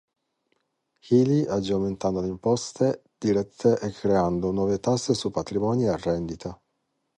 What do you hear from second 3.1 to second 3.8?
dirette